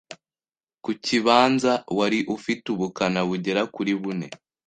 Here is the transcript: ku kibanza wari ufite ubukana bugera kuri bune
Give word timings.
ku 0.83 0.91
kibanza 1.05 1.71
wari 1.97 2.19
ufite 2.35 2.65
ubukana 2.73 3.19
bugera 3.29 3.61
kuri 3.75 3.91
bune 4.01 4.27